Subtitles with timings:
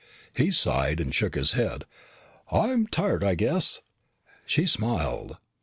[0.35, 1.85] He sighed and shook his head.
[2.51, 3.81] "I'm tired I guess."
[4.47, 5.37] She smiled.